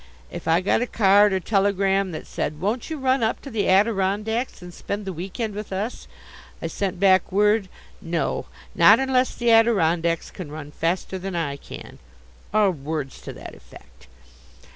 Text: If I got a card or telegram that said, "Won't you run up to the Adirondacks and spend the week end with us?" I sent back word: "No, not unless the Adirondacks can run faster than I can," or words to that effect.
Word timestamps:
If 0.31 0.47
I 0.47 0.61
got 0.61 0.81
a 0.81 0.87
card 0.87 1.31
or 1.31 1.39
telegram 1.39 2.11
that 2.11 2.25
said, 2.25 2.59
"Won't 2.59 2.89
you 2.89 2.97
run 2.97 3.21
up 3.21 3.39
to 3.43 3.51
the 3.51 3.69
Adirondacks 3.69 4.59
and 4.59 4.73
spend 4.73 5.05
the 5.05 5.13
week 5.13 5.39
end 5.39 5.53
with 5.53 5.71
us?" 5.71 6.07
I 6.59 6.65
sent 6.65 6.99
back 6.99 7.31
word: 7.31 7.69
"No, 8.01 8.47
not 8.73 8.99
unless 8.99 9.35
the 9.35 9.51
Adirondacks 9.51 10.31
can 10.31 10.51
run 10.51 10.71
faster 10.71 11.19
than 11.19 11.35
I 11.35 11.55
can," 11.55 11.99
or 12.51 12.71
words 12.71 13.21
to 13.21 13.33
that 13.33 13.53
effect. 13.53 14.07